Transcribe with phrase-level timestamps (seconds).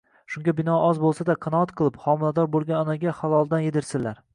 [0.35, 4.23] Shunga binoan, oz bo‘lsa-da, qanoat qilib, homilador bo‘lgan onaga haloldan yedirsinlar